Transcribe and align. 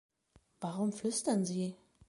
Warum 0.61 0.93
flüstern 0.93 1.45
Sie? 1.45 1.75